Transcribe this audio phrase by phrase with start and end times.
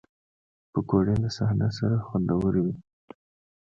[0.71, 2.75] پکورې له صحنه سره خوندورې وي